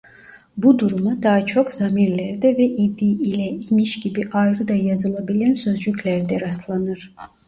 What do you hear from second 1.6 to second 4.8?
zamirlerde ve "idi" "ile" "imiş" gibi ayrı da